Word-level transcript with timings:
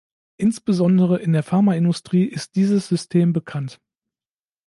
Insbesondere 0.37 1.19
in 1.21 1.31
der 1.31 1.43
Pharmaindustrie 1.43 2.25
ist 2.25 2.55
dieses 2.55 2.87
System 2.87 3.33
bekannt. 3.33 3.79